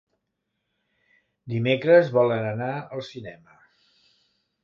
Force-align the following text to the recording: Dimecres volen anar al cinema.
Dimecres 1.53 2.09
volen 2.17 2.47
anar 2.53 2.69
al 2.97 3.05
cinema. 3.11 3.61